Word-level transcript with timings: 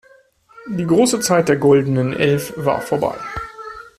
Die 0.65 0.87
große 0.87 1.19
Zeit 1.19 1.47
der 1.47 1.57
goldenen 1.57 2.11
Elf 2.13 2.53
war 2.57 2.81
vorbei. 2.81 3.13